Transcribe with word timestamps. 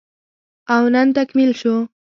او 0.75 0.83
نن 0.93 1.07
تکميل 1.17 1.51
شو 1.61 1.75